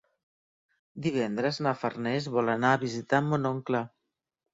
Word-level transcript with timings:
Divendres 1.07 1.59
na 1.67 1.73
Farners 1.81 2.29
vol 2.37 2.49
anar 2.55 2.71
a 2.73 2.79
visitar 2.85 3.21
mon 3.27 3.47
oncle. 3.51 3.83